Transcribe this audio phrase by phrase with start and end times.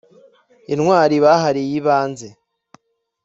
[0.73, 2.27] intwari bahariye ibanze